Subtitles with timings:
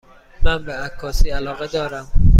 [0.43, 2.11] من به عکاسی علاقه دارم.